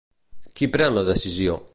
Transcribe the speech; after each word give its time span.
Qui 0.61 0.69
pren 0.77 0.97
la 0.99 1.03
decisió? 1.11 1.61